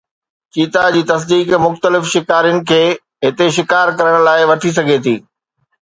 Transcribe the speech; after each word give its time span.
چيتا 0.53 0.83
جي 0.95 1.03
تصديق 1.11 1.47
مختلف 1.65 2.03
شڪارين 2.13 2.57
کي 2.73 2.81
هتي 3.29 3.47
شڪار 3.59 3.87
ڪرڻ 3.97 4.15
لاءِ 4.29 4.43
وٺي 4.53 4.69
سگهي 4.81 4.97
ٿي 5.07 5.15